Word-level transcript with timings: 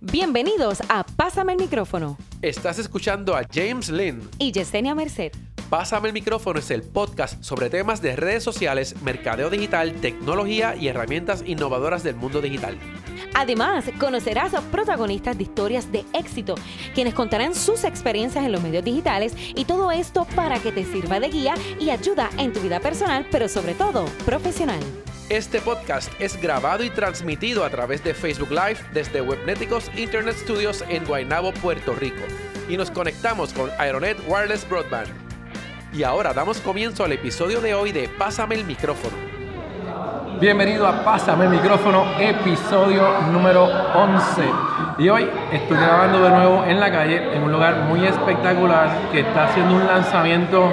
Bienvenidos 0.00 0.82
a 0.88 1.04
Pásame 1.04 1.52
el 1.52 1.58
micrófono. 1.58 2.18
Estás 2.42 2.78
escuchando 2.78 3.36
a 3.36 3.42
James 3.52 3.88
Lynn. 3.90 4.28
Y 4.38 4.52
Yesenia 4.52 4.94
Merced. 4.94 5.32
Pásame 5.70 6.08
el 6.08 6.14
micrófono 6.14 6.58
es 6.58 6.70
el 6.70 6.82
podcast 6.82 7.42
sobre 7.42 7.70
temas 7.70 8.02
de 8.02 8.16
redes 8.16 8.42
sociales, 8.42 9.00
mercadeo 9.02 9.50
digital, 9.50 9.94
tecnología 9.94 10.76
y 10.76 10.88
herramientas 10.88 11.42
innovadoras 11.46 12.02
del 12.02 12.16
mundo 12.16 12.40
digital. 12.40 12.76
Además, 13.34 13.86
conocerás 13.98 14.54
a 14.54 14.60
protagonistas 14.60 15.36
de 15.38 15.44
historias 15.44 15.90
de 15.90 16.04
éxito, 16.12 16.54
quienes 16.94 17.14
contarán 17.14 17.54
sus 17.54 17.84
experiencias 17.84 18.44
en 18.44 18.52
los 18.52 18.62
medios 18.62 18.84
digitales 18.84 19.34
y 19.54 19.64
todo 19.64 19.90
esto 19.90 20.26
para 20.36 20.60
que 20.60 20.70
te 20.70 20.84
sirva 20.84 21.18
de 21.18 21.28
guía 21.28 21.54
y 21.80 21.90
ayuda 21.90 22.30
en 22.36 22.52
tu 22.52 22.60
vida 22.60 22.80
personal, 22.80 23.26
pero 23.30 23.48
sobre 23.48 23.74
todo 23.74 24.04
profesional. 24.24 24.80
Este 25.30 25.58
podcast 25.62 26.12
es 26.20 26.38
grabado 26.38 26.84
y 26.84 26.90
transmitido 26.90 27.64
a 27.64 27.70
través 27.70 28.04
de 28.04 28.12
Facebook 28.12 28.50
Live 28.50 28.76
desde 28.92 29.22
Webneticos 29.22 29.90
Internet 29.96 30.36
Studios 30.36 30.84
en 30.90 31.02
Guaynabo, 31.06 31.50
Puerto 31.54 31.94
Rico. 31.94 32.20
Y 32.68 32.76
nos 32.76 32.90
conectamos 32.90 33.54
con 33.54 33.70
Aeronet 33.78 34.18
Wireless 34.28 34.68
Broadband. 34.68 35.08
Y 35.94 36.02
ahora 36.02 36.34
damos 36.34 36.60
comienzo 36.60 37.04
al 37.04 37.12
episodio 37.12 37.62
de 37.62 37.72
hoy 37.72 37.90
de 37.90 38.06
Pásame 38.06 38.56
el 38.56 38.66
micrófono. 38.66 39.16
Bienvenido 40.42 40.86
a 40.86 41.02
Pásame 41.02 41.46
el 41.46 41.52
micrófono, 41.52 42.04
episodio 42.20 43.22
número 43.32 43.64
11. 43.64 44.42
Y 44.98 45.08
hoy 45.08 45.26
estoy 45.50 45.78
grabando 45.78 46.22
de 46.22 46.28
nuevo 46.28 46.64
en 46.64 46.78
la 46.78 46.92
calle, 46.92 47.34
en 47.34 47.44
un 47.44 47.50
lugar 47.50 47.76
muy 47.84 48.06
espectacular 48.06 49.10
que 49.10 49.20
está 49.20 49.46
haciendo 49.46 49.74
un 49.74 49.86
lanzamiento 49.86 50.70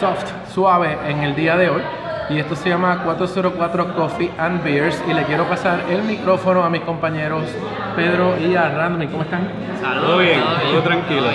soft, 0.00 0.24
suave 0.50 0.96
en 1.06 1.18
el 1.24 1.36
día 1.36 1.58
de 1.58 1.68
hoy 1.68 1.82
y 2.28 2.38
esto 2.38 2.56
se 2.56 2.68
llama 2.68 3.02
404 3.04 3.94
Coffee 3.94 4.30
and 4.38 4.62
Beers 4.62 5.02
y 5.08 5.12
le 5.12 5.24
quiero 5.24 5.44
pasar 5.44 5.84
el 5.90 6.02
micrófono 6.02 6.64
a 6.64 6.70
mis 6.70 6.82
compañeros 6.82 7.44
Pedro 7.96 8.36
y 8.38 8.54
a 8.54 8.68
Randy. 8.70 9.06
¿Cómo 9.08 9.22
están? 9.22 9.48
Saludos. 9.80 10.06
Todo 10.06 10.18
bien, 10.18 10.40
todo, 10.70 10.82
tranquilo. 10.82 11.26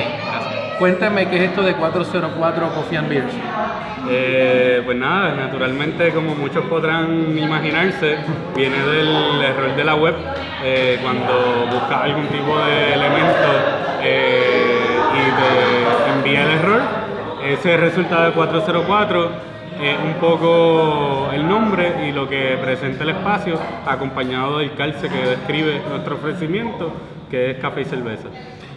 Cuéntame 0.79 1.27
qué 1.27 1.37
es 1.37 1.49
esto 1.49 1.63
de 1.63 1.73
404 1.73 2.69
Coffee 2.69 2.97
and 2.97 3.09
Beers. 3.09 3.33
Eh, 4.09 4.81
pues 4.85 4.97
nada, 4.97 5.33
naturalmente 5.35 6.13
como 6.13 6.33
muchos 6.33 6.63
podrán 6.65 7.37
imaginarse, 7.37 8.17
viene 8.55 8.77
del 8.77 9.41
error 9.43 9.75
de 9.75 9.83
la 9.83 9.95
web 9.95 10.15
eh, 10.63 10.97
cuando 11.01 11.67
buscas 11.71 12.03
algún 12.03 12.27
tipo 12.27 12.57
de 12.59 12.93
elemento 12.93 13.49
eh, 14.01 14.79
y 15.13 16.05
te 16.05 16.11
envía 16.17 16.43
el 16.43 16.59
error. 16.59 16.81
Ese 17.43 17.75
resultado 17.77 18.25
de 18.25 18.31
404 18.31 19.56
es 19.81 19.97
un 20.03 20.13
poco 20.19 21.29
el 21.33 21.47
nombre 21.47 22.07
y 22.07 22.11
lo 22.11 22.27
que 22.27 22.57
presenta 22.61 23.03
el 23.03 23.11
espacio, 23.11 23.59
acompañado 23.85 24.59
del 24.59 24.73
calce 24.73 25.07
que 25.09 25.17
describe 25.17 25.81
nuestro 25.89 26.15
ofrecimiento, 26.15 26.91
que 27.29 27.51
es 27.51 27.57
café 27.59 27.81
y 27.81 27.85
cerveza. 27.85 28.27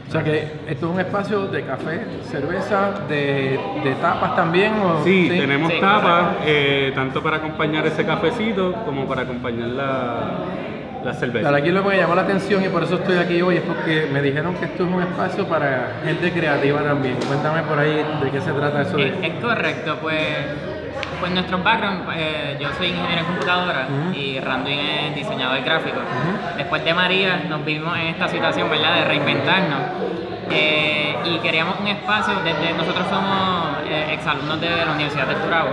O 0.08 0.12
sea 0.12 0.24
que 0.24 0.42
esto 0.66 0.86
es 0.86 0.92
un 0.92 0.98
espacio 0.98 1.46
de 1.46 1.62
café, 1.62 2.00
cerveza, 2.24 2.90
de, 3.08 3.58
tapas 4.00 4.34
también. 4.34 4.72
Sí, 5.04 5.28
tenemos 5.28 5.72
tapas, 5.78 6.34
eh, 6.44 6.90
tanto 6.96 7.22
para 7.22 7.36
acompañar 7.36 7.86
ese 7.86 8.04
cafecito 8.04 8.72
como 8.84 9.06
para 9.06 9.22
acompañar 9.22 9.68
la, 9.68 10.30
la 11.04 11.14
cerveza. 11.14 11.54
aquí 11.54 11.70
lo 11.70 11.84
que 11.84 11.90
me 11.90 11.96
llamó 11.96 12.16
la 12.16 12.22
atención 12.22 12.64
y 12.64 12.68
por 12.68 12.82
eso 12.82 12.96
estoy 12.96 13.18
aquí 13.18 13.40
hoy 13.40 13.58
es 13.58 13.62
porque 13.62 14.08
me 14.12 14.20
dijeron 14.20 14.56
que 14.56 14.64
esto 14.64 14.84
es 14.84 14.92
un 14.92 15.00
espacio 15.00 15.46
para 15.46 16.00
gente 16.04 16.32
creativa 16.32 16.82
también. 16.82 17.14
Cuéntame 17.28 17.62
por 17.62 17.78
ahí 17.78 18.04
de 18.20 18.30
qué 18.32 18.40
se 18.40 18.50
trata 18.50 18.82
eso. 18.82 18.98
Es, 18.98 19.12
es 19.22 19.34
correcto, 19.40 19.96
pues 20.02 20.16
pues 21.20 21.32
nuestro 21.32 21.58
background, 21.58 22.08
eh, 22.16 22.56
yo 22.58 22.68
soy 22.76 22.88
ingeniero 22.88 23.20
en 23.20 23.26
computadora 23.26 23.86
y 24.14 24.40
Randuin 24.40 24.78
es 24.78 25.14
diseñador 25.14 25.62
gráfico. 25.62 26.00
Después 26.56 26.82
de 26.82 26.94
María 26.94 27.44
nos 27.48 27.64
vimos 27.64 27.96
en 27.98 28.06
esta 28.06 28.28
situación, 28.28 28.70
¿verdad?, 28.70 28.96
de 28.96 29.04
reinventarnos. 29.04 29.80
Eh, 30.50 31.16
y 31.26 31.38
queríamos 31.38 31.78
un 31.78 31.86
espacio, 31.88 32.34
desde 32.42 32.72
nosotros 32.72 33.06
somos 33.08 33.78
eh, 33.86 34.14
exalumnos 34.14 34.60
de 34.60 34.84
la 34.84 34.92
Universidad 34.92 35.26
de 35.26 35.34
Turabo. 35.34 35.70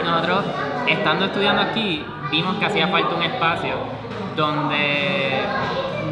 Y 0.00 0.04
nosotros, 0.04 0.44
estando 0.88 1.26
estudiando 1.26 1.62
aquí, 1.62 2.04
vimos 2.30 2.56
que 2.56 2.66
hacía 2.66 2.88
falta 2.88 3.14
un 3.14 3.22
espacio 3.22 3.74
donde 4.36 5.42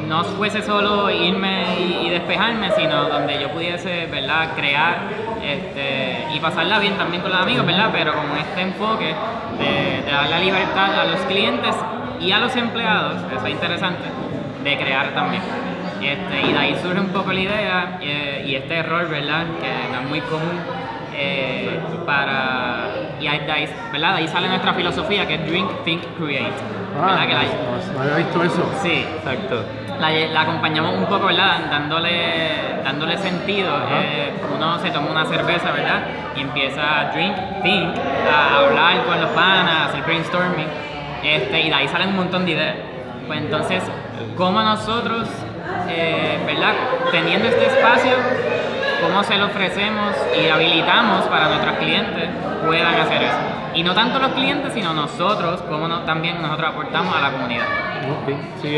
no 0.06 0.24
fuese 0.24 0.62
solo 0.62 1.10
irme 1.10 1.64
y, 1.78 2.10
despejarme, 2.10 2.70
sino 2.72 3.04
donde 3.08 3.40
yo 3.40 3.50
pudiese, 3.50 4.06
¿verdad?, 4.06 4.50
crear 4.56 4.98
este, 5.42 6.26
y 6.34 6.40
pasarla 6.40 6.78
bien 6.78 6.96
también 6.96 7.22
con 7.22 7.30
los 7.30 7.40
amigos, 7.40 7.66
¿verdad? 7.66 7.90
Pero 7.92 8.12
con 8.12 8.36
este 8.36 8.60
enfoque 8.62 9.14
de, 9.58 10.10
dar 10.10 10.28
la 10.28 10.38
libertad 10.38 11.00
a 11.00 11.04
los 11.04 11.20
clientes 11.20 11.74
y 12.20 12.32
a 12.32 12.38
los 12.38 12.54
empleados, 12.56 13.22
eso 13.32 13.46
es 13.46 13.52
interesante, 13.52 14.04
de 14.62 14.76
crear 14.76 15.14
también. 15.14 15.42
Este, 16.02 16.48
y 16.48 16.52
de 16.52 16.58
ahí 16.58 16.78
surge 16.82 17.00
un 17.00 17.08
poco 17.08 17.32
la 17.32 17.40
idea 17.40 17.98
eh, 18.00 18.44
y 18.46 18.54
este 18.54 18.76
error, 18.76 19.08
¿verdad?, 19.08 19.44
que 19.60 19.92
no 19.92 20.00
es 20.00 20.08
muy 20.08 20.20
común 20.22 20.58
eh, 21.14 21.78
para... 22.06 22.88
Y 23.20 23.24
de 23.24 23.52
ahí, 23.52 23.68
¿verdad? 23.92 24.14
de 24.14 24.18
ahí 24.20 24.28
sale 24.28 24.48
nuestra 24.48 24.72
filosofía 24.72 25.26
que 25.26 25.34
es 25.34 25.46
Drink, 25.46 25.70
Think, 25.84 26.02
Create. 26.16 26.52
Ah, 26.98 27.26
no, 27.94 28.00
había 28.00 28.16
visto 28.16 28.42
eso. 28.42 28.70
Sí, 28.82 29.04
exacto 29.16 29.62
la, 30.00 30.40
acompañamos 30.40 30.96
un 30.96 31.06
poco, 31.06 31.26
¿verdad? 31.26 31.70
Dándole, 31.70 32.80
dándole 32.82 33.18
sentido. 33.18 33.70
Eh, 33.90 34.32
uno 34.54 34.78
se 34.78 34.90
toma 34.90 35.10
una 35.10 35.26
cerveza, 35.26 35.70
¿verdad? 35.72 36.02
Y 36.36 36.40
empieza 36.40 37.00
a 37.00 37.12
drink, 37.12 37.36
think, 37.62 37.94
a 38.32 38.58
hablar 38.58 39.04
con 39.04 39.20
los 39.20 39.30
panas, 39.30 39.74
a 39.74 39.84
hacer 39.86 40.02
brainstorming. 40.02 40.66
Este, 41.22 41.60
y 41.60 41.68
de 41.68 41.74
ahí 41.74 41.88
salen 41.88 42.08
un 42.10 42.16
montón 42.16 42.46
de 42.46 42.52
ideas. 42.52 42.76
Pues 43.26 43.40
entonces, 43.40 43.82
¿cómo 44.36 44.62
nosotros, 44.62 45.28
eh, 45.88 46.38
¿verdad? 46.46 46.72
Teniendo 47.10 47.48
este 47.48 47.66
espacio, 47.66 48.12
cómo 49.02 49.22
se 49.22 49.36
lo 49.36 49.46
ofrecemos 49.46 50.16
y 50.40 50.48
habilitamos 50.48 51.26
para 51.26 51.48
nuestros 51.48 51.76
clientes 51.76 52.28
puedan 52.66 52.94
hacer 52.94 53.22
eso? 53.22 53.59
Y 53.74 53.82
no 53.82 53.94
tanto 53.94 54.18
los 54.18 54.32
clientes, 54.32 54.72
sino 54.72 54.92
nosotros, 54.92 55.62
cómo 55.68 55.88
también 56.00 56.40
nosotros 56.42 56.70
aportamos 56.70 57.14
a 57.14 57.20
la 57.20 57.32
comunidad. 57.32 57.66
Sí, 58.62 58.76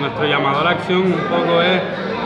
nuestro 0.00 0.24
llamado 0.26 0.60
a 0.60 0.64
la 0.64 0.70
acción 0.70 1.02
un 1.02 1.20
poco 1.30 1.62
es 1.62 1.80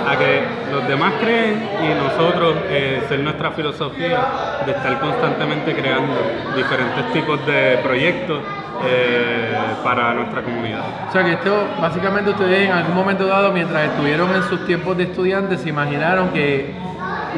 a 0.07 0.17
que 0.17 0.43
los 0.73 0.89
demás 0.89 1.13
creen 1.21 1.69
y 1.85 1.95
nosotros 1.95 2.55
eh, 2.69 3.03
ser 3.09 3.21
nuestra 3.21 3.51
filosofía 3.51 4.63
de 4.65 4.73
estar 4.73 4.99
constantemente 5.01 5.75
creando 5.75 6.15
diferentes 6.57 7.13
tipos 7.13 7.45
de 7.47 7.79
proyectos 7.83 8.41
eh, 8.87 9.55
para 9.83 10.15
nuestra 10.15 10.43
comunidad. 10.43 10.85
O 11.09 11.13
sea 11.13 11.25
que 11.25 11.33
esto, 11.33 11.67
básicamente 11.81 12.31
ustedes 12.31 12.69
en 12.69 12.73
algún 12.73 12.95
momento 12.95 13.27
dado, 13.27 13.53
mientras 13.53 13.85
estuvieron 13.85 14.35
en 14.35 14.43
sus 14.45 14.65
tiempos 14.67 14.97
de 14.97 15.05
estudiantes, 15.05 15.61
se 15.61 15.69
imaginaron 15.69 16.31
que 16.31 16.75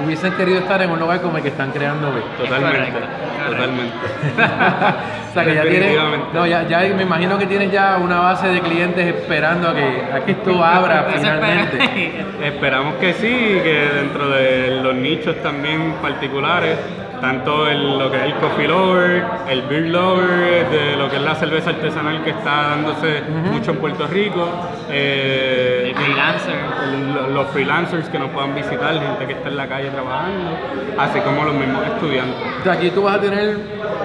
hubiesen 0.05 0.33
querido 0.34 0.59
estar 0.59 0.81
en 0.83 0.91
un 0.91 0.99
lugar 0.99 1.21
como 1.21 1.37
el 1.37 1.43
que 1.43 1.49
están 1.50 1.71
creando 1.71 2.09
hoy. 2.09 2.22
Totalmente, 2.37 3.00
totalmente. 3.49 3.97
o 5.31 5.33
sea 5.33 5.44
que 5.44 5.55
ya 5.55 5.62
tienes, 5.62 5.97
no, 6.33 6.47
ya, 6.47 6.66
ya, 6.66 6.81
me 6.94 7.03
imagino 7.03 7.38
que 7.38 7.47
tienes 7.47 7.71
ya 7.71 7.99
una 7.99 8.21
base 8.21 8.49
de 8.49 8.61
clientes 8.61 9.06
esperando 9.06 9.69
a 9.69 9.75
que, 9.75 10.03
a 10.12 10.25
que 10.25 10.33
esto 10.33 10.65
abra 10.65 11.06
finalmente. 11.15 12.25
Esperamos 12.44 12.94
que 12.94 13.12
sí, 13.15 13.61
que 13.62 13.91
dentro 13.94 14.28
de 14.31 14.81
los 14.83 14.94
nichos 14.94 15.37
también 15.43 15.94
particulares 16.03 16.78
tanto 17.20 17.69
el, 17.69 17.98
lo 17.98 18.10
que 18.10 18.16
es 18.16 18.22
el 18.25 18.34
coffee 18.34 18.69
lover, 18.69 19.25
el 19.48 19.62
beer 19.62 19.86
lover, 19.88 20.69
de 20.70 20.97
lo 20.97 21.08
que 21.10 21.16
es 21.16 21.22
la 21.22 21.34
cerveza 21.34 21.70
artesanal 21.70 22.22
que 22.22 22.31
está 22.31 22.62
dándose 22.70 23.22
mucho 23.50 23.72
en 23.72 23.76
Puerto 23.78 24.06
Rico. 24.06 24.48
Eh, 24.91 25.92
freelancer. 25.94 27.31
los 27.31 27.47
freelancers 27.48 28.08
que 28.08 28.19
nos 28.19 28.31
puedan 28.31 28.54
visitar, 28.54 28.94
gente 28.94 29.26
que 29.26 29.32
está 29.32 29.48
en 29.48 29.56
la 29.56 29.69
calle 29.69 29.91
trabajando, 29.91 30.58
así 30.98 31.20
como 31.20 31.44
los 31.44 31.54
mismos 31.54 31.86
estudiantes. 31.86 32.64
De 32.64 32.70
aquí 32.70 32.91
tú 32.91 33.03
vas 33.03 33.16
a 33.16 33.20
tener 33.20 33.56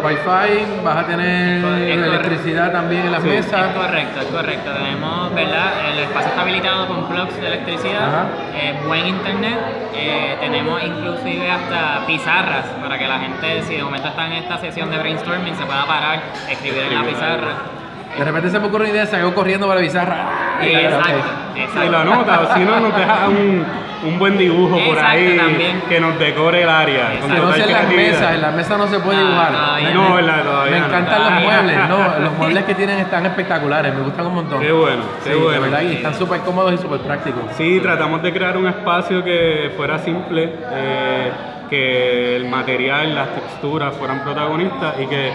wifi, 0.05 0.83
vas 0.83 0.97
a 0.97 1.07
tener 1.07 1.63
electricidad 1.63 2.71
también 2.71 3.07
en 3.07 3.11
las 3.11 3.23
mesas. 3.23 3.69
Es 3.69 3.75
correcto, 3.75 4.21
es 4.21 4.27
correcto. 4.27 4.71
Tenemos, 4.71 5.33
¿verdad? 5.33 5.89
El 5.91 5.99
espacio 5.99 6.29
está 6.29 6.41
habilitado 6.41 6.87
con 6.87 7.07
plugs 7.07 7.35
de 7.41 7.47
electricidad, 7.47 8.27
eh, 8.53 8.79
buen 8.85 9.07
internet, 9.07 9.59
eh, 9.93 10.37
tenemos 10.39 10.83
inclusive 10.83 11.49
hasta 11.49 12.05
pizarras 12.05 12.65
para 12.81 12.97
que 12.97 13.07
la 13.07 13.19
gente, 13.19 13.63
si 13.63 13.75
de 13.75 13.83
momento 13.83 14.09
está 14.09 14.27
en 14.27 14.33
esta 14.33 14.57
sesión 14.59 14.91
de 14.91 14.97
brainstorming, 14.97 15.55
se 15.55 15.65
pueda 15.65 15.85
parar, 15.85 16.19
escribir 16.49 16.83
en 16.83 16.95
la 16.95 17.03
pizarra. 17.03 17.84
De 18.17 18.23
repente 18.23 18.49
se 18.49 18.59
me 18.59 18.67
ocurre 18.67 18.85
una 18.85 18.93
idea, 18.93 19.05
salgo 19.05 19.33
corriendo 19.33 19.67
para 19.67 19.79
la 19.79 19.85
pizarra. 19.85 20.25
Exacto, 20.61 21.13
exacto. 21.55 21.85
Y 21.85 21.89
lo 21.89 21.97
anota, 21.97 22.41
o 22.41 22.53
si 22.55 22.59
no, 22.63 22.79
nos 22.79 22.95
deja 22.95 23.27
un, 23.27 23.65
un 24.05 24.19
buen 24.19 24.37
dibujo 24.37 24.77
por 24.87 24.99
ahí 24.99 25.35
también. 25.37 25.81
que 25.89 25.99
nos 25.99 26.17
decore 26.17 26.63
el 26.63 26.69
área. 26.69 27.13
No 27.27 27.53
en 27.55 27.71
las 27.71 27.87
mesas, 27.89 28.35
en 28.35 28.41
la 28.41 28.51
mesa 28.51 28.77
no 28.77 28.87
se 28.87 28.99
puede 28.99 29.19
dibujar. 29.19 29.51
no, 29.93 30.21
la, 30.21 30.43
todavía 30.43 30.79
Me 30.79 30.85
encantan 30.85 31.23
los 31.23 31.43
muebles, 31.43 31.89
no, 31.89 32.19
los 32.19 32.33
muebles 32.37 32.63
que 32.63 32.75
tienen 32.75 32.99
están 32.99 33.25
espectaculares, 33.25 33.93
me 33.93 34.01
gustan 34.01 34.27
un 34.27 34.35
montón. 34.35 34.61
Qué 34.61 34.71
bueno, 34.71 35.03
qué 35.23 35.35
bueno. 35.35 35.61
verdad, 35.61 35.81
y 35.81 35.93
están 35.95 36.15
súper 36.15 36.41
cómodos 36.41 36.73
y 36.73 36.77
súper 36.77 36.99
prácticos. 36.99 37.43
Sí, 37.57 37.79
tratamos 37.81 38.21
de 38.21 38.33
crear 38.33 38.57
un 38.57 38.67
espacio 38.67 39.23
que 39.23 39.71
fuera 39.75 39.99
simple. 39.99 40.53
Eh, 40.71 41.31
que 41.69 42.35
el 42.35 42.47
material, 42.47 43.15
las 43.15 43.29
texturas 43.33 43.95
fueran 43.95 44.23
protagonistas 44.23 44.99
y 44.99 45.07
que 45.07 45.31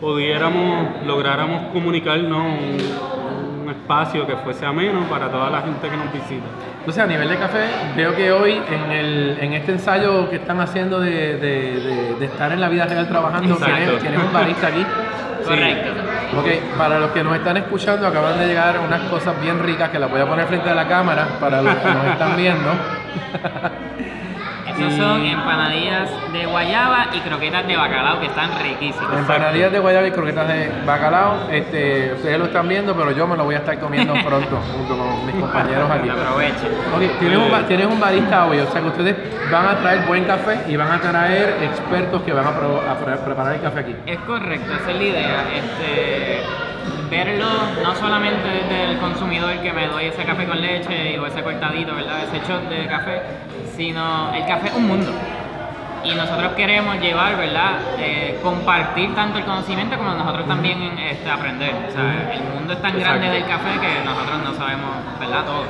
pudiéramos, 0.00 1.04
lográramos 1.06 1.66
comunicarnos 1.72 2.42
un, 2.42 3.10
espacio 3.70 4.26
que 4.26 4.36
fuese 4.38 4.66
ameno 4.66 5.02
para 5.08 5.28
toda 5.28 5.48
la 5.50 5.60
gente 5.62 5.88
que 5.88 5.96
nos 5.96 6.12
visita. 6.12 6.44
Entonces, 6.80 7.02
a 7.04 7.06
nivel 7.06 7.28
de 7.28 7.36
café, 7.36 7.66
veo 7.96 8.14
que 8.16 8.32
hoy 8.32 8.60
en, 8.68 8.90
el, 8.90 9.38
en 9.40 9.52
este 9.52 9.72
ensayo 9.72 10.28
que 10.28 10.36
están 10.36 10.60
haciendo 10.60 10.98
de, 11.00 11.36
de- 11.36 11.80
de- 11.80 12.14
de 12.18 12.24
estar 12.24 12.50
en 12.52 12.60
la 12.60 12.68
vida 12.68 12.86
real 12.86 13.06
trabajando, 13.08 13.56
tienes, 13.56 13.98
tienes 14.00 14.20
un 14.22 14.32
barista 14.32 14.66
aquí. 14.68 14.84
Correcto. 15.44 15.90
Ok, 16.38 16.46
para 16.78 16.98
los 16.98 17.10
que 17.12 17.22
nos 17.24 17.36
están 17.36 17.56
escuchando, 17.58 18.06
acaban 18.06 18.38
de 18.38 18.46
llegar 18.48 18.78
unas 18.84 19.00
cosas 19.02 19.40
bien 19.40 19.58
ricas 19.62 19.88
que 19.90 19.98
las 19.98 20.10
voy 20.10 20.20
a 20.20 20.26
poner 20.26 20.46
frente 20.46 20.68
a 20.70 20.74
la 20.74 20.86
cámara 20.88 21.26
para 21.40 21.62
los 21.62 21.74
que 21.76 21.88
nos 21.88 22.04
están 22.06 22.36
viendo. 22.36 22.70
Esos 24.80 24.94
son 24.94 25.24
empanadillas 25.26 26.08
de 26.32 26.46
guayaba 26.46 27.06
y 27.12 27.20
croquetas 27.20 27.66
de 27.66 27.76
bacalao 27.76 28.20
que 28.20 28.26
están 28.26 28.50
riquísimas. 28.62 29.18
Empanadillas 29.18 29.72
de 29.72 29.78
guayaba 29.78 30.06
y 30.06 30.10
croquetas 30.12 30.48
de 30.48 30.70
bacalao. 30.86 31.50
Este, 31.50 32.12
ustedes 32.14 32.38
lo 32.38 32.44
están 32.46 32.68
viendo, 32.68 32.94
pero 32.96 33.10
yo 33.12 33.26
me 33.26 33.36
lo 33.36 33.44
voy 33.44 33.54
a 33.56 33.58
estar 33.58 33.78
comiendo 33.78 34.14
pronto 34.24 34.56
junto 34.76 34.96
con 34.96 35.26
mis 35.26 35.34
compañeros 35.36 35.90
aquí. 35.90 36.08
Aprovechen. 36.08 36.72
Ok, 36.94 37.18
tienes 37.18 37.38
un, 37.38 37.64
tienes 37.66 37.86
un 37.86 38.00
barista 38.00 38.46
hoy, 38.46 38.58
o 38.60 38.66
sea 38.70 38.80
que 38.80 38.88
ustedes 38.88 39.16
van 39.50 39.66
a 39.66 39.76
traer 39.78 40.06
buen 40.06 40.24
café 40.24 40.60
y 40.68 40.76
van 40.76 40.90
a 40.92 41.00
traer 41.00 41.56
expertos 41.62 42.22
que 42.22 42.32
van 42.32 42.46
a, 42.46 42.50
pro- 42.56 42.80
a 42.88 42.94
pre- 42.96 43.16
preparar 43.16 43.54
el 43.54 43.60
café 43.60 43.80
aquí. 43.80 43.96
Es 44.06 44.18
correcto, 44.20 44.72
esa 44.74 44.90
es 44.90 44.96
la 44.96 45.02
idea. 45.02 45.44
Este, 45.54 46.42
verlo 47.10 47.46
no 47.82 47.94
solamente 47.96 48.48
desde 48.48 48.92
el 48.92 48.98
consumidor 48.98 49.58
que 49.60 49.72
me 49.72 49.88
doy 49.88 50.06
ese 50.06 50.24
café 50.24 50.46
con 50.46 50.60
leche 50.60 51.18
o 51.18 51.26
ese 51.26 51.42
cortadito, 51.42 51.94
¿verdad? 51.94 52.22
Ese 52.22 52.38
shot 52.46 52.68
de 52.68 52.86
café, 52.86 53.22
sino 53.76 54.32
el 54.32 54.46
café 54.46 54.68
es 54.68 54.74
un 54.74 54.86
mundo. 54.86 55.12
Y 56.02 56.14
nosotros 56.14 56.52
queremos 56.52 56.98
llevar, 56.98 57.36
¿verdad? 57.36 57.72
Eh, 57.98 58.38
compartir 58.42 59.14
tanto 59.14 59.38
el 59.38 59.44
conocimiento 59.44 59.98
como 59.98 60.14
nosotros 60.14 60.46
también 60.46 60.80
este, 60.98 61.28
aprender. 61.28 61.74
O 61.88 61.92
sea, 61.92 62.32
el 62.32 62.42
mundo 62.54 62.72
es 62.72 62.80
tan 62.80 62.98
grande 62.98 63.26
Exacto. 63.26 63.34
del 63.34 63.44
café 63.44 63.80
que 63.80 64.04
nosotros 64.04 64.38
no 64.42 64.54
sabemos, 64.54 64.90
¿verdad? 65.18 65.44
Todo. 65.44 65.64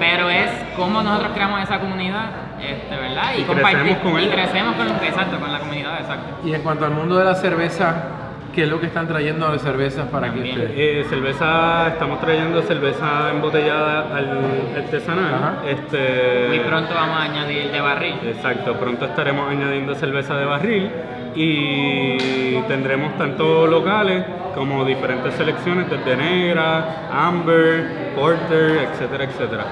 Pero 0.00 0.28
es 0.28 0.50
cómo 0.76 1.02
nosotros 1.02 1.30
creamos 1.34 1.62
esa 1.62 1.78
comunidad, 1.78 2.30
este, 2.60 2.96
¿verdad? 2.96 3.32
Y 3.38 3.42
compartir. 3.42 3.96
crecemos 3.96 4.02
con 4.02 4.22
y 4.22 4.28
crecemos 4.28 4.74
con, 4.74 4.88
exacto, 5.04 5.38
con 5.38 5.52
la 5.52 5.58
comunidad, 5.60 6.00
exacto. 6.00 6.48
Y 6.48 6.52
en 6.52 6.62
cuanto 6.62 6.86
al 6.86 6.90
mundo 6.90 7.16
de 7.16 7.24
la 7.26 7.36
cerveza, 7.36 8.19
¿qué 8.54 8.64
es 8.64 8.68
lo 8.68 8.80
que 8.80 8.86
están 8.86 9.06
trayendo 9.06 9.50
de 9.52 9.58
cervezas 9.58 10.08
para 10.08 10.26
aquí 10.28 10.36
También. 10.40 10.58
ustedes? 10.60 10.72
Eh, 10.76 11.06
cerveza, 11.08 11.88
estamos 11.88 12.20
trayendo 12.20 12.62
cerveza 12.62 13.30
embotellada 13.30 14.16
al 14.16 14.38
artesanal. 14.76 15.34
Ajá. 15.34 15.54
Este, 15.68 16.46
Muy 16.48 16.60
pronto 16.60 16.94
vamos 16.94 17.16
a 17.18 17.22
añadir 17.24 17.70
de 17.70 17.80
barril. 17.80 18.14
Exacto, 18.24 18.74
pronto 18.74 19.04
estaremos 19.06 19.48
añadiendo 19.50 19.94
cerveza 19.94 20.36
de 20.36 20.44
barril 20.44 20.90
y 21.34 22.56
tendremos 22.68 23.16
tanto 23.16 23.66
locales 23.66 24.24
como 24.54 24.84
diferentes 24.84 25.34
selecciones 25.34 25.88
desde 25.88 26.16
negra, 26.16 27.08
amber, 27.12 28.12
porter, 28.16 28.88
etcétera, 28.92 29.24
etcétera. 29.24 29.64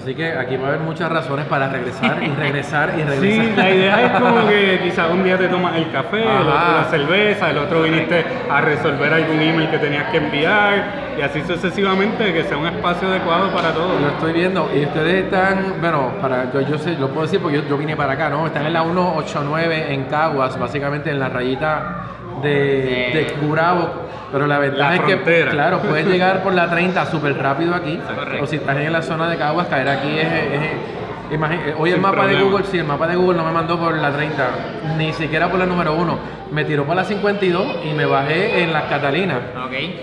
Así 0.00 0.14
que 0.14 0.32
aquí 0.32 0.56
va 0.56 0.64
a 0.64 0.68
haber 0.68 0.80
muchas 0.80 1.12
razones 1.12 1.44
para 1.44 1.68
regresar 1.68 2.22
y 2.22 2.28
regresar 2.28 2.94
y 2.96 3.02
regresar. 3.04 3.44
Sí, 3.44 3.52
la 3.54 3.70
idea 3.70 4.06
es 4.06 4.12
como 4.12 4.48
que 4.48 4.80
quizás 4.82 5.10
un 5.10 5.22
día 5.22 5.36
te 5.36 5.48
tomas 5.48 5.76
el 5.76 5.90
café, 5.90 6.22
el 6.22 6.48
otro 6.48 6.72
la 6.74 6.86
cerveza, 6.90 7.50
el 7.50 7.58
otro 7.58 7.82
viniste 7.82 8.24
a 8.50 8.62
resolver 8.62 9.12
algún 9.12 9.40
email 9.40 9.68
que 9.68 9.78
tenías 9.78 10.10
que 10.10 10.16
enviar 10.16 11.10
y 11.18 11.20
así 11.20 11.42
sucesivamente, 11.42 12.32
que 12.32 12.44
sea 12.44 12.56
un 12.56 12.66
espacio 12.66 13.08
adecuado 13.08 13.50
para 13.50 13.72
todos. 13.72 14.00
Lo 14.00 14.08
estoy 14.08 14.32
viendo 14.32 14.70
y 14.74 14.86
ustedes 14.86 15.24
están, 15.24 15.74
bueno, 15.82 16.12
para 16.22 16.50
yo, 16.50 16.62
yo 16.62 16.78
sé, 16.78 16.92
lo 16.92 17.08
puedo 17.08 17.22
decir 17.22 17.40
porque 17.40 17.58
yo, 17.58 17.68
yo 17.68 17.76
vine 17.76 17.94
para 17.94 18.14
acá, 18.14 18.30
¿no? 18.30 18.46
Están 18.46 18.64
en 18.64 18.72
la 18.72 18.82
189 18.82 19.92
en 19.92 20.04
Caguas, 20.04 20.58
básicamente 20.58 21.10
en 21.10 21.18
la 21.18 21.28
rayita 21.28 22.06
de, 22.42 23.10
de 23.14 23.34
Curabo. 23.40 24.08
Pero 24.32 24.46
la 24.46 24.58
La 24.60 24.94
es 24.94 25.00
que, 25.00 25.46
claro, 25.50 25.80
puedes 25.80 26.06
llegar 26.06 26.42
por 26.42 26.52
la 26.54 26.70
30 26.70 27.04
súper 27.06 27.36
rápido 27.36 27.74
aquí. 27.74 27.96
Correcto. 28.14 28.44
O 28.44 28.46
si 28.46 28.56
estás 28.56 28.76
en 28.76 28.92
la 28.92 29.02
zona 29.02 29.28
de 29.28 29.36
Caguas, 29.36 29.66
caer 29.66 29.88
aquí 29.88 30.18
es. 30.18 30.24
es- 30.26 30.99
imagi- 31.30 31.74
hoy 31.78 31.90
el 31.90 32.00
mapa 32.00 32.26
de. 32.26 32.40
Google, 32.42 32.64
sí, 32.64 32.78
el 32.78 32.84
mapa 32.84 33.06
de 33.06 33.16
Google 33.16 33.38
no 33.38 33.44
me 33.44 33.52
mandó 33.52 33.78
por 33.78 33.94
la 33.96 34.10
30, 34.12 34.48
ni 34.98 35.12
siquiera 35.12 35.48
por 35.48 35.58
la 35.58 35.66
número 35.66 35.94
1. 35.94 36.40
Me 36.50 36.64
tiró 36.64 36.84
por 36.84 36.96
la 36.96 37.04
52 37.04 37.64
y 37.84 37.92
me 37.94 38.04
bajé 38.06 38.62
en 38.64 38.72
las 38.72 38.84
Catalinas. 38.84 39.38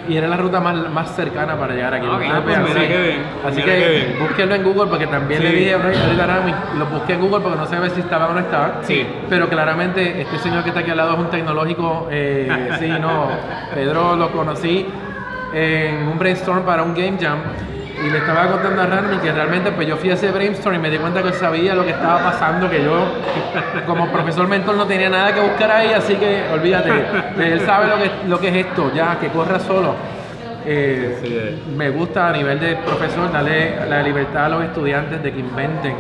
Y 0.08 0.16
era 0.16 0.28
la 0.30 0.38
ruta 0.38 0.62
más, 0.62 0.90
más 0.92 1.14
cercana 1.16 1.58
para 1.60 1.74
llegar 1.76 1.94
aquí. 1.96 2.08
Ah, 2.10 2.42
pues 2.44 2.58
mira 2.60 2.80
bien, 2.88 3.22
Así 3.46 3.56
mira 3.62 3.66
que 3.76 3.90
bien. 3.90 4.16
búsquenlo 4.22 4.56
en 4.56 4.64
Google 4.64 4.86
porque 4.90 5.08
también 5.08 5.44
le 5.44 5.52
dije 5.52 5.74
a 5.74 6.26
Rami, 6.26 6.54
lo 6.78 6.86
busqué 6.86 7.14
en 7.16 7.22
Google 7.22 7.42
porque 7.42 7.58
no 7.58 7.66
sabía 7.66 7.90
si 7.90 8.00
estaba 8.00 8.28
o 8.28 8.34
no 8.34 8.40
estaba. 8.40 8.80
Sí. 8.84 9.06
Pero 9.30 9.50
claramente 9.50 10.22
este 10.22 10.38
señor 10.40 10.64
que 10.64 10.70
está 10.70 10.80
aquí 10.82 10.92
al 10.92 10.98
lado 10.98 11.14
es 11.16 11.20
un 11.20 11.30
tecnológico. 11.30 12.08
eh, 12.10 12.70
sí, 12.80 12.88
no. 13.00 13.28
Pedro 13.76 14.16
lo 14.16 14.32
conocí 14.32 14.86
en 15.54 16.08
un 16.08 16.18
brainstorm 16.18 16.64
para 16.64 16.84
un 16.84 16.94
game 16.94 17.18
jam. 17.20 17.40
Y 18.06 18.10
le 18.10 18.20
estaba 18.20 18.48
contando 18.48 18.82
a 18.84 18.86
Rami 18.86 19.18
que 19.18 19.32
realmente 19.32 19.72
pues 19.72 19.88
yo 19.88 19.98
fui 19.98 20.12
a 20.12 20.14
ese 20.14 20.32
brainstorm 20.32 20.76
y 20.76 20.80
me 20.80 20.90
di 20.90 20.98
cuenta 20.98 21.22
que 21.24 21.30
él 21.30 21.34
sabía 21.34 21.74
lo 21.74 21.84
que 21.84 21.92
estaba 21.92 22.20
pasando, 22.20 22.70
que 22.70 22.84
yo 22.84 22.94
como 23.88 24.12
profesor 24.12 24.48
mentor 24.48 24.76
no 24.76 24.86
tenía 24.86 25.10
nada 25.10 25.34
que 25.34 25.40
buscar 25.42 25.72
ahí, 25.72 25.92
así 25.94 26.16
que 26.16 26.44
olvídate, 26.54 26.92
él 27.40 27.62
sabe 27.66 27.88
lo 27.88 27.98
que, 27.98 28.12
lo 28.28 28.40
que 28.40 28.50
es 28.50 28.68
esto, 28.68 28.92
ya, 28.94 29.18
que 29.20 29.30
corra 29.30 29.60
solo. 29.60 29.96
Eh, 30.66 31.18
Sí, 31.24 31.36
es. 31.36 31.66
me 31.76 31.90
gusta 31.90 32.28
a 32.28 32.32
nivel 32.34 32.60
de 32.60 32.76
profesor 32.76 33.32
darle 33.32 33.88
la 33.88 34.04
libertad 34.04 34.46
a 34.46 34.50
los 34.50 34.64
estudiantes 34.66 35.24
de 35.24 35.32
que 35.32 35.40
inventen, 35.40 35.96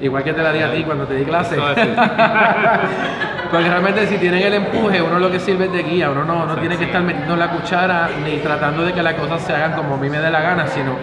igual 0.00 0.24
que 0.24 0.32
te 0.32 0.42
la 0.42 0.52
di 0.52 0.62
a 0.62 0.72
ti 0.72 0.82
cuando 0.82 1.04
te 1.06 1.14
di 1.14 1.24
clase. 1.24 1.56
Porque 3.50 3.68
realmente 3.68 4.06
si 4.08 4.18
tienen 4.18 4.42
el 4.42 4.54
empuje, 4.54 5.00
uno 5.00 5.18
lo 5.20 5.30
que 5.30 5.38
sirve 5.38 5.66
es 5.66 5.72
de 5.72 5.82
guía, 5.84 6.10
uno 6.10 6.24
no, 6.24 6.46
no 6.46 6.56
tiene 6.56 6.76
que 6.76 6.84
estar 6.86 7.02
metiendo 7.02 7.36
la 7.36 7.50
cuchara 7.50 8.08
ni 8.24 8.38
tratando 8.38 8.84
de 8.84 8.92
que 8.92 9.02
las 9.02 9.14
cosas 9.14 9.42
se 9.42 9.52
hagan 9.54 9.74
como 9.74 9.94
a 9.94 9.98
mí 9.98 10.10
me 10.10 10.18
dé 10.18 10.30
la 10.30 10.40
gana, 10.40 10.66
sino 10.66 10.96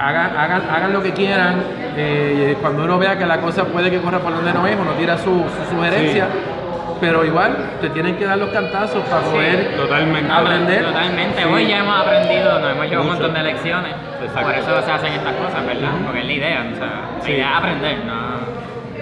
hagan, 0.00 0.36
hagan, 0.36 0.62
hagan 0.70 0.92
lo 0.92 1.02
que 1.02 1.12
quieran. 1.12 1.62
eh, 1.96 2.56
cuando 2.60 2.84
uno 2.84 2.98
vea 2.98 3.18
que 3.18 3.26
la 3.26 3.38
cosa 3.40 3.64
puede 3.64 3.90
que 3.90 3.98
corra 4.00 4.18
por 4.20 4.32
donde 4.34 4.52
no 4.52 4.66
es, 4.66 4.76
uno 4.78 4.92
tira 4.92 5.18
su, 5.18 5.24
su 5.44 5.74
sugerencia, 5.76 6.26
pero 7.00 7.24
igual 7.24 7.56
te 7.80 7.90
tienen 7.90 8.16
que 8.16 8.24
dar 8.26 8.38
los 8.38 8.50
cantazos 8.50 9.02
para 9.04 9.22
poder 9.22 9.74
Totalmente. 9.76 10.32
Aprender. 10.32 10.84
Totalmente. 10.84 11.42
Sí. 11.42 11.48
Hoy 11.52 11.66
ya 11.66 11.78
hemos 11.78 12.00
aprendido, 12.00 12.58
nos 12.60 12.70
hemos 12.72 12.84
llevado 12.86 13.02
un 13.02 13.08
montón 13.08 13.34
de 13.34 13.42
lecciones. 13.42 13.94
Exacto. 14.22 14.42
Por 14.50 14.54
eso 14.54 14.82
se 14.82 14.90
hacen 14.92 15.12
estas 15.14 15.34
cosas, 15.34 15.66
¿verdad? 15.66 15.90
Porque 16.04 16.20
es 16.20 16.26
la 16.26 16.32
idea. 16.32 16.66
O 16.72 16.76
sea, 16.76 16.86
la 17.18 17.24
Sí. 17.24 17.32
idea 17.32 17.50
es 17.52 17.56
aprender, 17.58 17.98
no. 18.04 18.39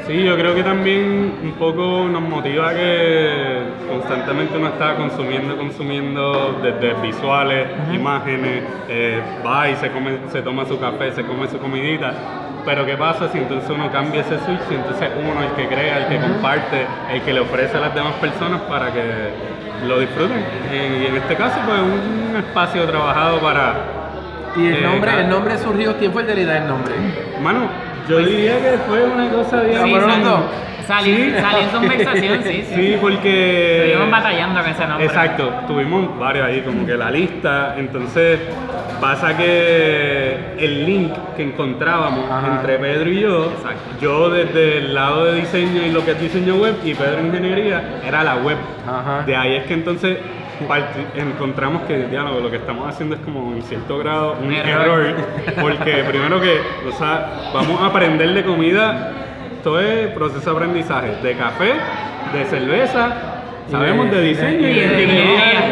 Sí, 0.08 0.25
yo 0.25 0.37
creo 0.37 0.55
que 0.55 0.62
también 0.62 1.34
un 1.43 1.52
poco 1.58 2.08
nos 2.10 2.22
motiva 2.22 2.72
que 2.72 3.58
constantemente 3.90 4.56
uno 4.56 4.69
está 4.69 4.94
consumiendo, 4.96 5.55
consumiendo 5.58 6.58
desde 6.62 6.94
visuales, 7.02 7.69
imágenes, 7.93 8.64
eh, 8.88 9.20
va 9.46 9.69
y 9.69 9.76
se, 9.76 9.90
come, 9.90 10.16
se 10.32 10.40
toma 10.40 10.64
su 10.64 10.81
café, 10.81 11.12
se 11.12 11.25
come 11.25 11.46
su 11.46 11.58
comidita. 11.58 12.14
Pero 12.64 12.87
¿qué 12.87 12.96
pasa 12.96 13.28
si 13.28 13.37
entonces 13.37 13.69
uno 13.69 13.91
cambia 13.93 14.22
ese 14.22 14.38
switch 14.46 14.60
y 14.70 14.74
entonces 14.77 15.10
uno 15.20 15.43
el 15.43 15.50
que 15.53 15.69
crea, 15.69 15.98
el 15.98 16.06
que 16.06 16.19
comparte, 16.27 16.86
el 17.12 17.20
que 17.20 17.32
le 17.34 17.41
ofrece 17.41 17.77
a 17.77 17.81
las 17.81 17.94
demás 17.94 18.15
personas 18.15 18.62
para 18.62 18.91
que 18.91 19.03
lo 19.86 20.00
disfruten? 20.00 20.43
Y 20.72 21.05
en 21.06 21.17
este 21.17 21.34
caso, 21.36 21.58
pues 21.67 21.81
un 21.81 22.34
espacio 22.34 22.84
trabajado 22.86 23.41
para... 23.41 23.74
Y 24.56 24.67
el 24.69 24.77
eh, 24.77 24.81
nombre, 24.82 25.10
cada- 25.10 25.22
el 25.22 25.29
nombre 25.29 25.58
surgió, 25.58 25.96
¿quién 25.98 26.12
fue 26.12 26.22
el 26.22 26.29
de 26.29 26.34
la 26.34 26.41
idea 26.41 26.55
del 26.55 26.69
nombre? 26.69 26.94
Mano, 27.43 27.69
yo 28.08 28.19
diría 28.19 28.58
que 28.58 28.79
fue 28.88 29.05
una 29.05 29.29
cosa 29.31 29.60
bien... 29.62 29.82
Sí, 29.84 29.93
salió, 30.86 31.15
Sí. 31.17 31.32
salió 31.38 31.58
en 31.60 31.69
conversación, 31.69 32.43
sí, 32.44 32.65
sí. 32.69 32.74
Sí, 32.74 32.96
porque... 33.00 33.88
Estuvimos 33.93 34.10
batallando 34.10 34.60
con 34.62 34.70
ese 34.70 34.86
nombre. 34.86 35.06
Exacto, 35.06 35.53
tuvimos 35.67 36.19
varios 36.19 36.46
ahí, 36.46 36.62
como 36.62 36.86
que 36.86 36.96
la 36.96 37.10
lista. 37.10 37.74
Entonces, 37.77 38.41
pasa 38.98 39.36
que 39.36 40.55
el 40.58 40.86
link 40.86 41.12
que 41.36 41.43
encontrábamos 41.43 42.31
Ajá. 42.31 42.56
entre 42.56 42.79
Pedro 42.79 43.10
y 43.10 43.20
yo, 43.20 43.44
Exacto. 43.56 44.00
yo 44.00 44.31
desde 44.31 44.79
el 44.79 44.94
lado 44.94 45.27
de 45.27 45.41
diseño 45.41 45.82
y 45.82 45.91
lo 45.91 46.05
que 46.06 46.12
es 46.12 46.20
diseño 46.20 46.55
web, 46.56 46.77
y 46.82 46.94
Pedro 46.94 47.20
ingeniería, 47.20 48.00
era 48.06 48.24
la 48.24 48.36
web. 48.36 48.56
Ajá. 48.86 49.24
De 49.27 49.36
ahí 49.36 49.56
es 49.56 49.65
que 49.65 49.74
entonces 49.74 50.17
encontramos 51.17 51.82
que 51.82 52.08
lo, 52.10 52.50
que 52.50 52.56
estamos 52.56 52.88
haciendo 52.88 53.15
es 53.15 53.20
como 53.22 53.55
en 53.55 53.62
cierto 53.62 53.98
grado 53.98 54.36
un 54.43 54.53
Error. 54.53 55.00
error, 55.00 55.15
porque 55.60 56.05
primero 56.08 56.41
que, 56.41 56.60
o 56.88 56.93
sea, 56.93 57.50
vamos 57.55 57.81
a 57.81 57.86
aprender 57.86 58.32
de 58.34 58.44
comida, 58.44 59.12
esto 59.56 59.81
es 59.81 60.08
proceso 60.08 60.50
de 60.50 60.56
aprendizaje, 60.56 61.08
de 61.22 61.34
café, 61.34 61.72
de 62.32 62.44
cerveza, 62.46 63.08
sabemos 63.70 64.10
de 64.10 64.20
diseño 64.22 64.69
y 64.69 64.74
de 64.74 64.88
de- 64.88 65.03
ingeniería 65.03 65.44
de 65.44 65.69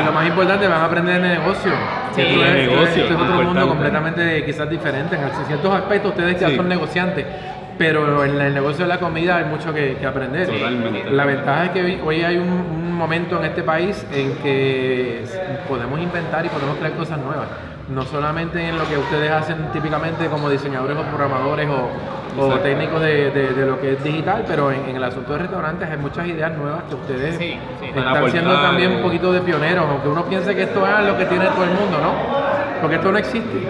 Y 0.00 0.04
lo 0.04 0.12
más 0.12 0.26
importante, 0.26 0.68
van 0.68 0.80
a 0.80 0.84
aprender 0.84 1.20
de 1.22 1.28
negocio. 1.38 1.72
Sí, 2.14 2.22
Esto 2.22 2.44
es- 2.44 2.68
negocio, 2.68 3.02
esto 3.04 3.14
es 3.14 3.20
otro 3.20 3.42
mundo 3.42 3.68
completamente 3.68 4.44
quizás 4.44 4.68
diferente. 4.68 5.16
En 5.16 5.46
ciertos 5.46 5.74
aspectos 5.74 6.10
ustedes 6.10 6.40
ya 6.40 6.48
Sí. 6.48 6.56
son 6.56 6.68
negociantes, 6.68 7.24
pero 7.80 8.22
en 8.26 8.38
el 8.38 8.52
negocio 8.52 8.84
de 8.84 8.88
la 8.90 8.98
comida 9.00 9.36
hay 9.38 9.46
mucho 9.46 9.72
que, 9.72 9.96
que 9.96 10.06
aprender. 10.06 10.46
Totalmente. 10.46 11.10
La 11.10 11.24
ventaja 11.24 11.64
es 11.64 11.70
que 11.70 12.00
hoy, 12.04 12.22
hay 12.22 12.36
un, 12.36 12.50
un 12.50 12.92
momento 12.94 13.38
en 13.38 13.46
este 13.46 13.62
país 13.62 14.06
en 14.12 14.34
que 14.42 15.24
podemos 15.66 15.98
inventar 15.98 16.44
y 16.44 16.50
podemos 16.50 16.76
crear 16.76 16.92
cosas 16.92 17.16
nuevas. 17.18 17.46
No 17.88 18.02
solamente 18.02 18.68
en 18.68 18.76
lo 18.76 18.86
que 18.86 18.98
ustedes 18.98 19.30
hacen 19.30 19.56
típicamente 19.72 20.26
como 20.26 20.50
diseñadores 20.50 20.94
o 20.98 21.02
programadores 21.04 21.70
o, 21.70 21.88
técnicos 22.62 23.00
de, 23.00 23.30
de- 23.30 23.54
de 23.54 23.66
lo 23.66 23.80
que 23.80 23.94
es 23.94 24.04
digital, 24.04 24.44
pero 24.46 24.70
en, 24.70 24.84
en 24.90 24.96
el 24.96 25.02
asunto 25.04 25.32
de 25.32 25.38
restaurantes 25.38 25.88
hay 25.90 25.96
muchas 25.96 26.26
ideas 26.26 26.52
nuevas 26.58 26.82
que 26.84 26.94
ustedes 26.96 27.36
Sí, 27.38 27.58
sí. 27.80 27.86
Para 27.94 28.12
están 28.12 28.30
siendo 28.30 28.52
también 28.60 28.92
un 28.92 29.02
poquito 29.02 29.32
de 29.32 29.40
pioneros, 29.40 29.86
aunque 29.88 30.08
uno 30.08 30.24
piense 30.26 30.54
que 30.54 30.64
esto 30.64 30.86
es 30.86 31.06
lo 31.06 31.16
que 31.16 31.24
tiene 31.24 31.46
todo 31.46 31.64
el 31.64 31.70
mundo, 31.70 31.98
¿no? 31.98 32.49
Porque 32.80 32.96
esto 32.96 33.12
no 33.12 33.18
existe. 33.18 33.68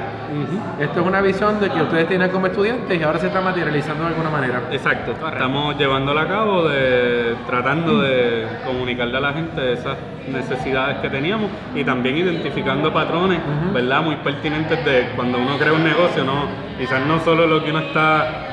Esto 0.81 1.00
es 1.00 1.07
una 1.07 1.21
visión 1.21 1.61
de 1.61 1.71
que 1.71 1.83
ustedes 1.83 2.09
tienen 2.09 2.31
como 2.31 2.47
estudiantes 2.47 2.99
y 2.99 3.02
ahora 3.02 3.19
se 3.19 3.26
está 3.26 3.40
materializando 3.40 4.05
de 4.05 4.11
alguna 4.11 4.31
manera. 4.31 4.62
Exacto, 4.71 5.12
estamos 5.12 5.76
llevándola 5.76 6.23
a 6.23 6.29
cabo, 6.29 6.69
de, 6.69 7.35
tratando 7.47 8.00
de 8.00 8.47
comunicarle 8.64 9.17
a 9.17 9.21
la 9.21 9.33
gente 9.33 9.73
esas 9.73 9.97
necesidades 10.31 10.99
que 10.99 11.09
teníamos 11.09 11.50
y 11.75 11.85
también 11.85 12.17
identificando 12.17 12.93
patrones, 12.93 13.40
¿verdad? 13.73 14.02
Muy 14.02 14.17
pertinentes 14.17 14.85
de 14.85 15.11
cuando 15.17 15.38
uno 15.38 15.59
crea 15.59 15.73
un 15.73 15.85
negocio, 15.85 16.25
¿no? 16.25 16.45
Quizás 16.79 17.05
no 17.07 17.21
solo 17.21 17.47
lo 17.47 17.62
que 17.62 17.71
uno 17.71 17.81
está 17.81 18.47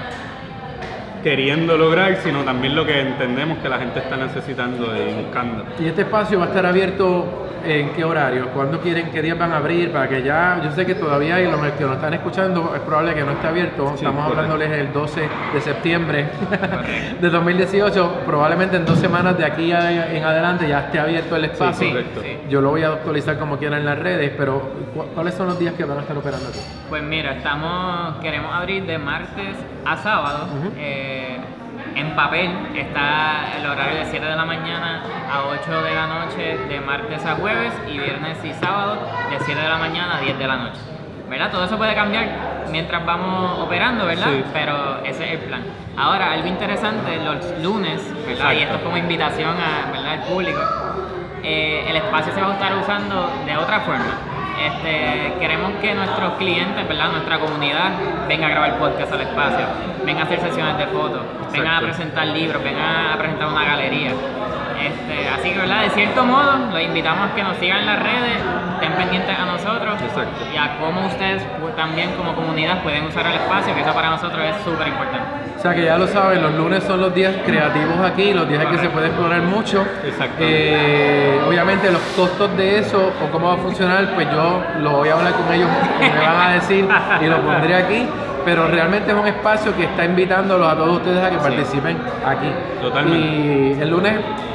queriendo 1.23 1.77
lograr, 1.77 2.15
sino 2.17 2.43
también 2.43 2.75
lo 2.75 2.85
que 2.85 3.01
entendemos 3.01 3.57
que 3.59 3.69
la 3.69 3.79
gente 3.79 3.99
está 3.99 4.15
necesitando 4.15 4.93
y 4.95 5.23
buscando. 5.23 5.65
¿Y 5.79 5.87
este 5.87 6.03
espacio 6.03 6.39
va 6.39 6.45
a 6.45 6.47
estar 6.47 6.65
abierto 6.65 7.46
en 7.65 7.89
qué 7.91 8.03
horario? 8.03 8.49
¿Cuándo 8.49 8.79
quieren, 8.79 9.09
qué 9.11 9.21
días 9.21 9.37
van 9.37 9.51
a 9.51 9.57
abrir? 9.57 9.91
Para 9.91 10.07
que 10.07 10.23
ya, 10.23 10.61
yo 10.63 10.71
sé 10.71 10.85
que 10.85 10.95
todavía 10.95 11.35
hay 11.35 11.45
los 11.49 11.59
que 11.71 11.83
nos 11.83 11.95
están 11.95 12.13
escuchando, 12.13 12.73
es 12.75 12.81
probable 12.81 13.13
que 13.13 13.23
no 13.23 13.31
esté 13.31 13.47
abierto. 13.47 13.93
Estamos 13.95 14.25
hablándoles 14.25 14.71
el 14.71 14.93
12 14.93 15.29
de 15.53 15.61
septiembre 15.61 16.29
de 17.21 17.29
2018. 17.29 18.21
Probablemente 18.25 18.77
en 18.77 18.85
dos 18.85 18.99
semanas 18.99 19.37
de 19.37 19.45
aquí 19.45 19.71
en 19.71 20.23
adelante 20.23 20.67
ya 20.67 20.81
esté 20.81 20.99
abierto 20.99 21.35
el 21.35 21.45
espacio. 21.45 21.87
Yo 22.49 22.61
lo 22.61 22.69
voy 22.69 22.83
a 22.83 22.89
actualizar 22.89 23.37
como 23.37 23.57
quiera 23.57 23.77
en 23.77 23.85
las 23.85 23.99
redes, 23.99 24.31
pero 24.37 24.61
¿cuáles 25.13 25.33
son 25.33 25.47
los 25.47 25.59
días 25.59 25.73
que 25.73 25.83
van 25.83 25.97
a 25.97 26.01
estar 26.01 26.17
operando 26.17 26.47
aquí? 26.49 26.59
Pues 26.89 27.03
mira, 27.03 27.33
estamos, 27.33 28.17
queremos 28.17 28.53
abrir 28.53 28.85
de 28.85 28.97
martes 28.97 29.55
a 29.85 29.97
sábado. 29.97 30.47
Eh, 30.77 31.37
en 31.97 32.15
papel 32.15 32.51
está 32.75 33.57
el 33.57 33.65
horario 33.65 33.99
de 33.99 34.05
7 34.05 34.23
de 34.23 34.35
la 34.35 34.45
mañana 34.45 35.01
a 35.31 35.45
8 35.47 35.81
de 35.81 35.95
la 35.95 36.07
noche 36.07 36.57
de 36.69 36.79
martes 36.79 37.25
a 37.25 37.35
jueves 37.35 37.73
y 37.87 37.97
viernes 37.97 38.37
y 38.43 38.53
sábado 38.53 38.99
de 39.31 39.39
7 39.39 39.59
de 39.59 39.67
la 39.67 39.77
mañana 39.77 40.17
a 40.17 40.21
10 40.21 40.37
de 40.37 40.47
la 40.47 40.57
noche. 40.57 40.79
¿Verdad? 41.27 41.51
Todo 41.51 41.65
eso 41.65 41.77
puede 41.77 41.95
cambiar 41.95 42.67
mientras 42.71 43.05
vamos 43.05 43.59
operando, 43.59 44.05
¿verdad? 44.05 44.27
Pero 44.53 45.03
ese 45.03 45.25
es 45.25 45.31
el 45.31 45.47
plan. 45.47 45.61
Ahora, 45.97 46.31
algo 46.31 46.47
interesante, 46.47 47.17
los 47.17 47.59
lunes, 47.61 48.01
¿verdad? 48.25 48.53
Y 48.53 48.59
esto 48.59 48.75
es 48.75 48.81
como 48.81 48.95
invitación 48.95 49.55
a, 49.59 49.91
¿verdad? 49.91 50.13
al 50.13 50.21
público. 50.21 50.59
Eh, 51.43 51.85
el 51.89 51.97
espacio 51.97 52.33
se 52.33 52.41
va 52.41 52.51
a 52.51 52.53
estar 52.53 52.77
usando 52.77 53.29
de 53.45 53.57
otra 53.57 53.81
forma 53.81 54.36
este, 54.67 55.33
queremos 55.39 55.71
que 55.81 55.93
nuestros 55.93 56.33
clientes, 56.33 56.87
¿verdad? 56.87 57.11
nuestra 57.11 57.39
comunidad, 57.39 57.91
venga 58.27 58.47
a 58.47 58.49
grabar 58.49 58.77
podcast 58.77 59.11
al 59.13 59.21
espacio, 59.21 59.65
venga 60.05 60.21
a 60.21 60.23
hacer 60.25 60.39
sesiones 60.41 60.77
de 60.77 60.87
fotos, 60.87 61.21
vengan 61.51 61.75
a 61.75 61.81
presentar 61.81 62.27
libros, 62.27 62.63
vengan 62.63 63.13
a 63.13 63.17
presentar 63.17 63.47
una 63.47 63.65
galería. 63.65 64.11
Este, 64.79 65.27
así 65.29 65.51
que, 65.51 65.59
¿verdad? 65.59 65.83
De 65.83 65.89
cierto 65.89 66.23
modo, 66.23 66.57
los 66.71 66.81
invitamos 66.81 67.31
a 67.31 67.35
que 67.35 67.43
nos 67.43 67.57
sigan 67.57 67.79
en 67.79 67.85
las 67.87 67.99
redes, 67.99 68.37
estén 68.73 68.93
pendientes 68.93 69.37
a 69.37 69.45
nosotros 69.45 69.95
y 70.53 70.57
a 70.57 70.77
cómo 70.79 71.07
ustedes 71.07 71.43
pues, 71.59 71.75
también 71.75 72.11
como 72.15 72.35
comunidad 72.35 72.83
pueden 72.83 73.05
usar 73.05 73.25
el 73.27 73.33
espacio, 73.33 73.73
que 73.73 73.81
eso 73.81 73.93
para 73.93 74.11
nosotros 74.11 74.39
es 74.43 74.63
súper 74.63 74.87
importante. 74.87 75.47
O 75.57 75.59
sea 75.59 75.73
que 75.73 75.85
ya 75.85 75.97
lo 75.97 76.07
saben, 76.07 76.43
los 76.43 76.53
lunes 76.53 76.83
son 76.83 77.01
los 77.01 77.13
días 77.15 77.33
creativos 77.43 77.99
aquí, 78.05 78.33
los 78.33 78.47
días 78.47 78.63
en 78.63 78.71
que 78.71 78.77
se 78.77 78.89
puede 78.89 79.07
explorar 79.07 79.41
mucho. 79.41 79.83
Exacto. 80.05 80.37
Eh, 80.39 81.41
obviamente 81.47 81.91
los 81.91 82.01
costos 82.15 82.55
de 82.55 82.79
eso 82.79 83.11
o 83.23 83.31
cómo 83.31 83.47
va 83.47 83.53
a 83.55 83.57
funcionar, 83.57 84.13
pues 84.13 84.29
yo 84.31 84.61
lo 84.79 84.91
voy 84.91 85.09
a 85.09 85.13
hablar 85.13 85.33
con 85.33 85.51
ellos, 85.51 85.69
me 85.99 86.19
van 86.19 86.49
a 86.49 86.53
decir 86.53 86.87
y 87.21 87.25
lo 87.25 87.41
pondré 87.41 87.75
aquí. 87.75 88.07
Pero 88.47 88.65
realmente 88.65 89.11
es 89.11 89.17
un 89.17 89.27
espacio 89.27 89.75
que 89.75 89.83
está 89.83 90.05
invitándolos 90.05 90.71
a 90.71 90.73
todos 90.77 90.99
ustedes 90.99 91.21
a 91.21 91.29
que 91.29 91.35
participen 91.35 91.97
aquí. 92.25 92.47
Totalmente. 92.81 93.19
Y 93.19 93.81
el 93.81 93.89
lunes 93.89 94.13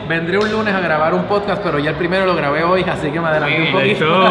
vendré 0.09 0.39
un 0.39 0.51
lunes 0.51 0.75
a 0.75 0.81
grabar 0.81 1.13
un 1.13 1.25
podcast, 1.25 1.63
pero 1.63 1.79
ya 1.79 1.91
el 1.91 1.97
primero 1.97 2.25
lo 2.25 2.35
grabé 2.35 2.65
hoy, 2.65 2.87
así 2.89 3.11
que 3.11 3.21
me 3.21 3.29
adelanté 3.29 3.67
un 3.67 3.73
poquito. 3.73 4.31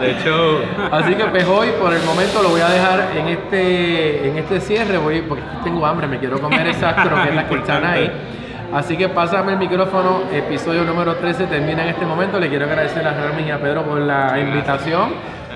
De 0.00 0.10
hecho. 0.10 0.58
Así 0.90 1.14
que 1.16 1.26
pues 1.26 1.44
hoy 1.44 1.68
por 1.78 1.92
el 1.92 2.02
momento 2.04 2.42
lo 2.42 2.48
voy 2.48 2.62
a 2.62 2.68
dejar 2.70 3.10
en 3.14 3.28
este 3.28 4.26
en 4.26 4.38
este 4.38 4.58
cierre, 4.60 4.96
voy 4.96 5.20
porque 5.20 5.44
tengo 5.62 5.84
hambre, 5.84 6.06
me 6.06 6.18
quiero 6.18 6.40
comer 6.40 6.66
esa 6.68 6.94
croquetas 7.04 7.44
que 7.44 7.54
están 7.56 7.84
ahí. 7.84 8.10
Así 8.72 8.96
que 8.96 9.10
pásame 9.10 9.52
el 9.52 9.58
micrófono, 9.58 10.22
episodio 10.32 10.82
número 10.82 11.16
13 11.16 11.44
termina 11.44 11.82
en 11.82 11.90
este 11.90 12.06
momento. 12.06 12.40
Le 12.40 12.48
quiero 12.48 12.64
agradecer 12.64 13.06
a 13.06 13.12
Rami 13.12 13.42
y 13.42 13.50
a 13.50 13.58
Pedro 13.58 13.82
por 13.82 13.98
la 13.98 14.40
invitación, 14.40 15.10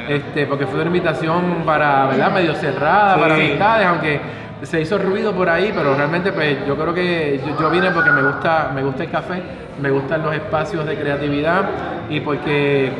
este, 0.09 0.47
porque 0.47 0.67
fue 0.67 0.77
una 0.77 0.87
invitación 0.87 1.63
para, 1.65 2.07
¿verdad? 2.07 2.33
Medio 2.33 2.55
cerrada, 2.55 3.19
para 3.19 3.35
amistades, 3.35 3.87
aunque 3.87 4.21
se 4.63 4.81
hizo 4.81 4.99
ruido 4.99 5.33
por 5.33 5.49
ahí, 5.49 5.73
pero 5.75 5.95
realmente 5.95 6.33
pues 6.33 6.67
yo 6.67 6.77
creo 6.77 6.93
que 6.95 7.41
yo, 7.61 7.71
vine 7.71 7.91
porque 7.91 8.11
me 8.11 8.23
gusta, 8.23 8.73
me 8.75 8.83
gusta 8.83 9.05
el 9.05 9.11
café, 9.11 9.43
me 9.81 9.91
gustan 9.91 10.23
los 10.23 10.35
espacios 10.35 10.85
de 10.87 10.97
creatividad 10.97 11.69
y 12.11 12.21
porque 12.21 12.91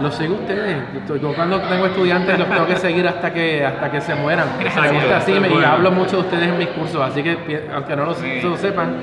los 0.00 0.14
sigo 0.14 0.34
ustedes. 0.34 0.76
Yo 1.20 1.34
cuando 1.34 1.60
tengo 1.62 1.86
estudiantes 1.86 2.38
los 2.38 2.48
tengo 2.48 2.66
que 2.66 2.76
seguir 2.76 3.06
hasta 3.06 3.32
que 3.32 3.64
hasta 3.64 3.90
que 3.90 4.00
se 4.00 4.14
mueran. 4.14 4.48
me 4.58 4.92
gusta 4.92 5.16
así 5.18 5.32
y 5.32 5.64
hablo 5.64 5.90
mucho 5.90 6.16
de 6.16 6.22
ustedes 6.22 6.48
en 6.48 6.58
mis 6.58 6.68
cursos, 6.68 7.00
así 7.00 7.22
que 7.22 7.68
aunque 7.72 7.96
no 7.96 8.04
lo, 8.06 8.14
sepan, 8.14 8.96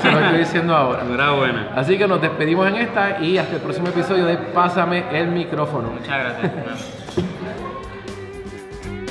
se 0.00 0.10
lo 0.10 0.20
estoy 0.20 0.38
diciendo 0.38 0.74
ahora. 0.74 1.02
Enhorabuena. 1.02 1.68
Así 1.74 1.96
que 1.98 2.06
nos 2.06 2.20
despedimos 2.20 2.68
en 2.68 2.76
esta 2.76 3.20
y 3.20 3.38
hasta 3.38 3.56
el 3.56 3.62
próximo 3.62 3.88
episodio 3.88 4.26
de 4.26 4.36
Pásame 4.36 5.04
el 5.12 5.28
micrófono. 5.28 5.90
Muchas 5.90 6.18
gracias. 6.18 6.52